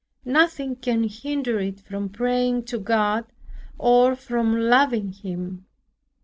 [0.25, 3.25] Nothing can hinder it from praying to God,
[3.77, 5.67] or from loving Him.